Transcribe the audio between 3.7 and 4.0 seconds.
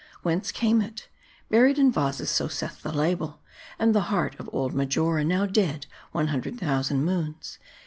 with the